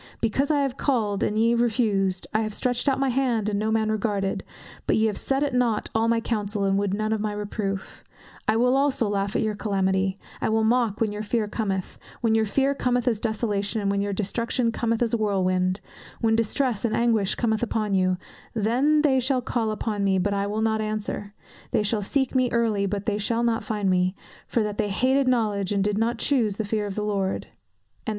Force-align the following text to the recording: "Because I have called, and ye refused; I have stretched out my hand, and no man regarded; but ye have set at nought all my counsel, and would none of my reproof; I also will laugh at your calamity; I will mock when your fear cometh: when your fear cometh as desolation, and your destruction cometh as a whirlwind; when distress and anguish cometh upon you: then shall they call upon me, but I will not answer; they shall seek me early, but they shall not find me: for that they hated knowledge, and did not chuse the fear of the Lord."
"Because 0.19 0.49
I 0.49 0.61
have 0.61 0.77
called, 0.77 1.21
and 1.21 1.37
ye 1.37 1.53
refused; 1.53 2.25
I 2.33 2.41
have 2.41 2.55
stretched 2.55 2.89
out 2.89 2.99
my 2.99 3.09
hand, 3.09 3.49
and 3.49 3.59
no 3.59 3.69
man 3.69 3.91
regarded; 3.91 4.43
but 4.87 4.95
ye 4.95 5.05
have 5.05 5.15
set 5.15 5.43
at 5.43 5.53
nought 5.53 5.91
all 5.93 6.07
my 6.07 6.19
counsel, 6.19 6.63
and 6.63 6.75
would 6.79 6.91
none 6.91 7.13
of 7.13 7.21
my 7.21 7.33
reproof; 7.33 8.03
I 8.47 8.55
also 8.55 9.05
will 9.05 9.11
laugh 9.11 9.35
at 9.35 9.43
your 9.43 9.53
calamity; 9.53 10.17
I 10.41 10.49
will 10.49 10.63
mock 10.63 10.99
when 11.01 11.11
your 11.11 11.21
fear 11.21 11.47
cometh: 11.47 11.99
when 12.21 12.33
your 12.33 12.47
fear 12.47 12.73
cometh 12.73 13.07
as 13.07 13.19
desolation, 13.19 13.79
and 13.79 14.01
your 14.01 14.11
destruction 14.11 14.71
cometh 14.71 15.03
as 15.03 15.13
a 15.13 15.17
whirlwind; 15.17 15.81
when 16.19 16.35
distress 16.35 16.83
and 16.83 16.95
anguish 16.95 17.35
cometh 17.35 17.61
upon 17.61 17.93
you: 17.93 18.17
then 18.55 19.03
shall 19.19 19.41
they 19.41 19.45
call 19.45 19.69
upon 19.69 20.03
me, 20.03 20.17
but 20.17 20.33
I 20.33 20.47
will 20.47 20.63
not 20.63 20.81
answer; 20.81 21.35
they 21.69 21.83
shall 21.83 22.01
seek 22.01 22.33
me 22.33 22.49
early, 22.49 22.87
but 22.87 23.05
they 23.05 23.19
shall 23.19 23.43
not 23.43 23.63
find 23.63 23.87
me: 23.87 24.15
for 24.47 24.63
that 24.63 24.79
they 24.79 24.89
hated 24.89 25.27
knowledge, 25.27 25.71
and 25.71 25.83
did 25.83 25.99
not 25.99 26.17
chuse 26.17 26.55
the 26.55 26.65
fear 26.65 26.87
of 26.87 26.95
the 26.95 27.03
Lord." 27.05 27.49